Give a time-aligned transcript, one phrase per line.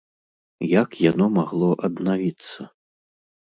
[0.79, 2.61] Як яно магло аднавіцца?